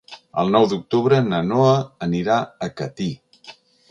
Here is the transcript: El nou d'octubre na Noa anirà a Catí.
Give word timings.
El 0.43 0.47
nou 0.53 0.63
d'octubre 0.71 1.19
na 1.25 1.41
Noa 1.49 1.75
anirà 2.09 2.37
a 2.69 2.73
Catí. 2.81 3.11